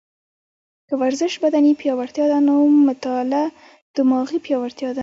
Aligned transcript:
که 0.87 0.93
ورزش 1.01 1.33
بدني 1.43 1.71
پیاوړتیا 1.81 2.25
ده، 2.31 2.37
نو 2.47 2.55
مطاله 2.87 3.43
دماغي 3.95 4.37
پیاوړتیا 4.45 4.89
ده 4.95 4.99